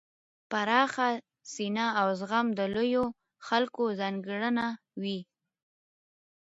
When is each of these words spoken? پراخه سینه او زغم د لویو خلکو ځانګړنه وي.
پراخه 0.51 1.09
سینه 1.53 1.85
او 2.01 2.07
زغم 2.19 2.47
د 2.59 2.59
لویو 2.75 3.05
خلکو 3.47 3.83
ځانګړنه 3.99 4.65
وي. 5.01 5.19